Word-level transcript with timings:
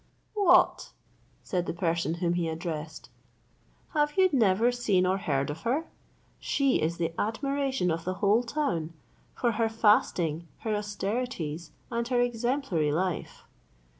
"What!" 0.33 0.93
said 1.43 1.67
the 1.67 1.75
person 1.75 2.15
whom 2.15 2.33
he 2.33 2.47
addressed, 2.49 3.11
"have 3.93 4.17
you 4.17 4.29
never 4.33 4.71
seen 4.71 5.05
or 5.05 5.19
heard 5.19 5.51
of 5.51 5.61
her? 5.61 5.85
She 6.39 6.81
is 6.81 6.97
the 6.97 7.13
admiration 7.21 7.91
of 7.91 8.03
the 8.03 8.15
whole 8.15 8.41
town, 8.41 8.93
for 9.35 9.51
her 9.51 9.69
fasting, 9.69 10.47
her 10.61 10.73
austerities, 10.75 11.69
and 11.91 12.07
her 12.07 12.19
exemplary 12.19 12.91
life. 12.91 13.43